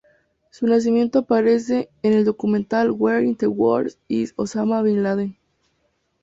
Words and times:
Su 0.49 0.65
nacimiento 0.65 1.19
aparece 1.19 1.91
en 2.01 2.13
el 2.13 2.25
documental 2.25 2.89
"Where 2.89 3.23
in 3.23 3.35
the 3.35 3.45
World 3.45 3.93
Is 4.07 4.33
Osama 4.35 4.81
Bin 4.81 5.03
Laden? 5.03 5.37